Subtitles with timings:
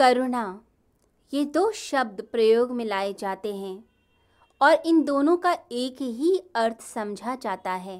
[0.00, 0.42] करुणा।
[1.32, 3.84] ये दो शब्द प्रयोग में लाए जाते हैं
[4.60, 7.96] और इन दोनों का एक ही अर्थ समझा जाता है।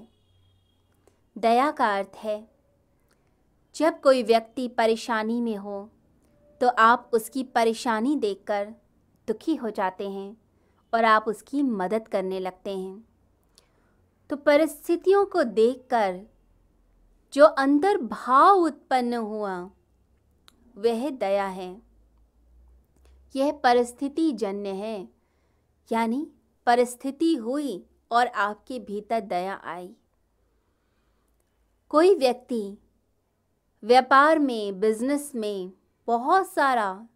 [1.36, 2.36] दया का अर्थ है,
[3.74, 5.90] जब कोई व्यक्ति परेशानी में हो
[6.60, 8.72] तो आप उसकी परेशानी देखकर
[9.28, 10.36] दुखी हो जाते हैं
[10.92, 13.04] और आप उसकी मदद करने लगते हैं।
[14.30, 16.20] तो परिस्थितियों को देखकर
[17.32, 19.54] जो अंदर भाव उत्पन्न हुआ,
[20.76, 21.89] वह दया है।
[23.34, 25.08] यह परिस्थिति जन्य है।
[25.90, 26.26] यानी
[26.66, 29.88] परिस्थिति हुई और आपके भीतर दया आई।
[31.90, 32.62] कोई व्यक्ति
[33.82, 35.72] व्यापार में, बिज़नेस में
[36.08, 37.06] बहुत सारा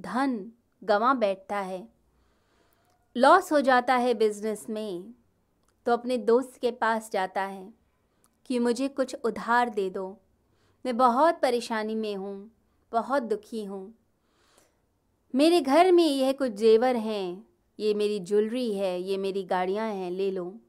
[0.00, 0.38] धन
[0.82, 1.86] गंवा बैठता है,
[3.16, 5.14] लॉस हो जाता है बिज़नेस में
[5.86, 7.68] तो अपने दोस्त के पास जाता है
[8.46, 10.08] कि मुझे कुछ उधार दे दो।
[10.84, 12.50] मैं बहुत परेशानी में हूँ,
[12.92, 13.94] बहुत दुखी हूँ।
[15.36, 17.46] मेरे घर में यह कुछ जेवर हैं,
[17.80, 20.60] ये मेरी ज्वेलरी है, ये मेरी गाड़ियाँ हैं, ले लो।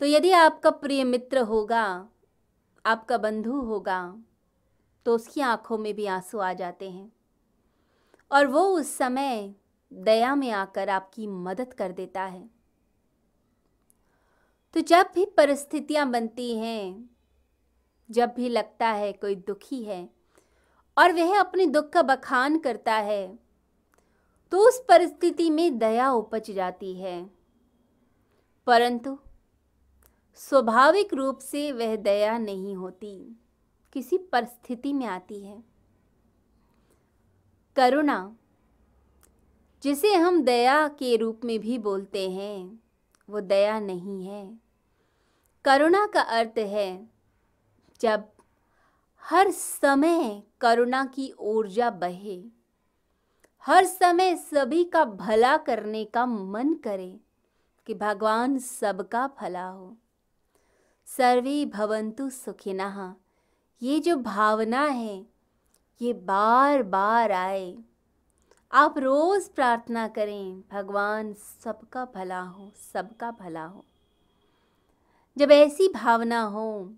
[0.00, 2.08] तो यदि आपका प्रिय मित्र होगा,
[2.86, 4.18] आपका बंधु होगा
[5.04, 7.12] तो उसकी आँखों में भी आँसू आ जाते हैं।
[8.32, 9.54] और वो उस समय
[9.92, 12.50] दया में आकर आपकी मदद कर देता है।
[14.74, 17.10] तो जब भी परिस्थितियाँ बनती हैं,
[18.10, 20.19] जब भी लगता है कोई दुखी है
[20.96, 23.38] और वह अपने दुख का बखान करता है
[24.52, 27.30] तो उस परिस्थिति में दया उपज जाती है।
[28.66, 29.18] परंतु
[30.34, 33.36] स्वाभाविक रूप से वह दया नहीं होती,
[33.92, 35.62] किसी परिस्थिति में आती है।
[37.76, 38.36] करुणा,
[39.82, 42.80] जिसे हम दया के रूप में भी बोलते हैं,
[43.28, 44.58] वो दया नहीं है।
[45.64, 47.08] करुणा का अर्थ है,
[48.00, 48.28] जब
[49.22, 52.44] हर समय करुणा की ऊर्जा बहे।
[53.66, 57.20] हर समय सभी का भला करने का मन करे
[57.86, 59.96] कि भगवान सबका भला हो।
[61.06, 63.14] सर्वे भवंतु सुखिनः।
[63.82, 65.26] ये जो भावना है,
[66.02, 67.78] ये बार बार आए।
[68.72, 73.84] आप रोज प्रार्थना करें, भगवान सबका भला हो, सबका भला हो।
[75.38, 76.94] जब ऐसी भावना हो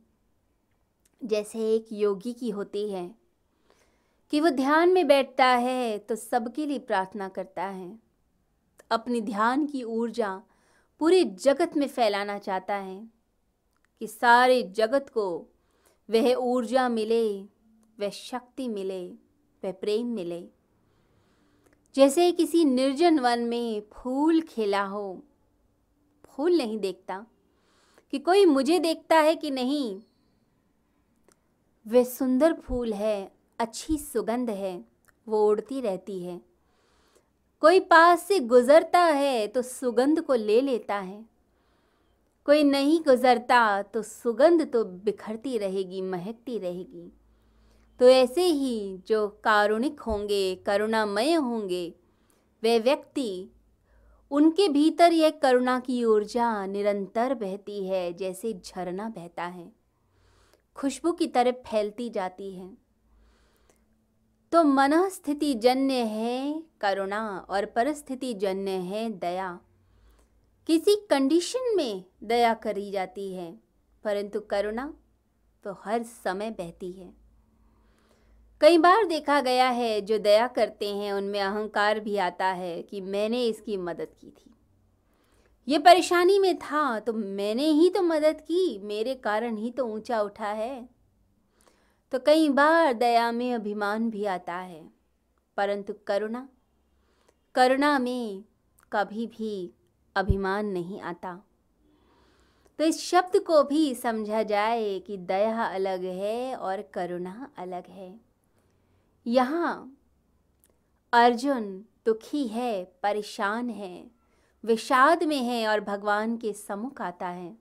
[1.23, 3.15] जैसे एक योगी की होती है,
[4.33, 7.99] कि वो ध्यान में बैठता है तो सबके लिए प्रार्थना करता है।
[8.91, 10.31] अपनी ध्यान की ऊर्जा
[11.01, 13.09] पूरे जगत में फैलाना चाहता है,
[14.01, 15.29] कि सारे जगत को
[16.09, 17.43] वह ऊर्जा मिले,
[17.99, 19.07] वह शक्ति मिले,
[19.63, 20.45] वह प्रेम मिले।
[21.95, 25.23] जैसे किसी निर्जन वन में फूल खिला हो,
[26.27, 27.25] फूल नहीं देखता,
[28.13, 30.01] कि कोई मुझे देखता है कि नहीं
[31.87, 34.85] वह सुंदर फूल है, अच्छी सुगंध है,
[35.29, 36.41] वो उड़ती रहती है।
[37.61, 41.25] कोई पास से गुजरता है तो सुगंध को ले लेता है।
[42.45, 47.13] कोई नहीं गुजरता तो सुगंध तो बिखरती रहेगी, महकती रहेगी।
[48.01, 51.95] तो ऐसे ही जो कारुणिक होंगे, करुणामय होंगे,
[52.63, 53.49] वे व्यक्ति,
[54.31, 59.82] उनके भीतर यह करुणा की ऊर्जा निरंतर बहती है, जैसे झरना बहता है।
[60.77, 62.71] खुशबू की तरह फैलती जाती है।
[64.53, 69.61] तो मन स्थिति जन्य है करुणा और परिस्थिति जन्य है दया।
[70.67, 73.53] किसी कंडीशन में दया करी जाती है,
[74.05, 74.93] परंतु करुणा
[75.65, 77.13] तो हर समय बहती है।
[78.61, 83.01] कई बार देखा गया है, जो दया करते हैं, उनमें अहंकार भी आता है कि
[83.01, 84.51] मैंने इसकी मदद की थी।
[85.69, 90.21] ये परेशानी में था तो मैंने ही तो मदद की, मेरे कारण ही तो ऊँचा
[90.21, 90.89] उठा है।
[92.13, 94.83] तो कई बार दया में अभिमान भी आता है,
[95.57, 96.47] परंतु करुणा
[97.55, 98.45] करुणा में
[98.93, 99.73] कभी भी
[100.17, 101.41] अभिमान नहीं आता।
[102.79, 108.15] तो इस शब्द को भी समझा जाए कि दया अलग है और करुणा अलग है।
[109.27, 109.99] यहाँ
[111.13, 111.71] अर्जुन
[112.07, 114.22] दुखी है, परेशान है
[114.65, 117.57] विषाद में है और भगवान के सम्मुख आता है।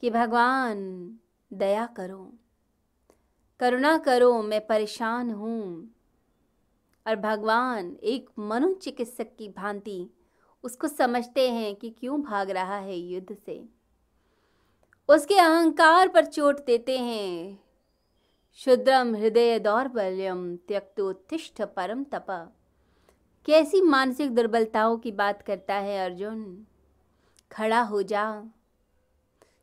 [0.00, 1.14] कि भगवान,
[1.52, 2.32] दया करो।
[3.60, 5.94] करुणा करो, मैं परेशान हूँ।
[7.06, 10.10] और भगवान, एक मनोचिकित्सक की भांति
[10.62, 13.68] उसको समझते हैं कि क्यों भाग रहा है युद्ध से।
[15.08, 17.64] उसके अहंकार पर चोट देते हैं।
[18.54, 22.52] शुद्रम हृदय दौर्बल्यम त्यक्तोत्तिष्ठ परम तपा।
[23.46, 26.66] कैसी मानसिक दुर्बलताओं की बात करता है अर्जुन?
[27.52, 28.44] खड़ा हो जा।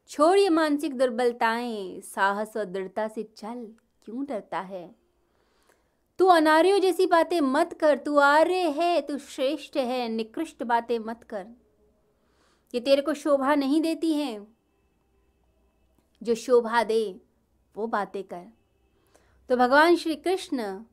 [0.08, 3.74] छोड़ ये मानसिक दुर्बलताएँ। साहस और दृढ़ता से चल।
[4.06, 4.96] क्यों डरता है?
[6.18, 11.24] तू अनार्यो जैसी बातें मत कर। तू आर्य है। तू श्रेष्ठ है। निकृष्ट बातें मत
[11.24, 11.48] कर।
[12.74, 14.58] ये तेरे को शोभा नहीं देती हैं।
[16.24, 17.22] जो शोभा दे,
[17.76, 18.46] वो बातें कर।
[19.50, 20.84] तो भगवान श्री कृष्ण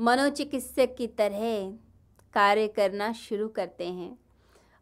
[0.00, 1.78] मनोचिकित्सक की तरह
[2.32, 4.18] कार्य करना शुरू करते हैं।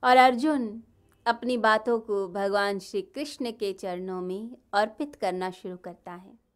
[0.04, 0.82] और अर्जुन
[1.26, 6.47] अपनी बातों को भगवान श्री कृष्ण के चरणों में अर्पित करना शुरू करता है।